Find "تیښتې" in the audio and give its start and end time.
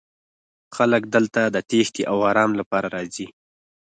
1.69-2.03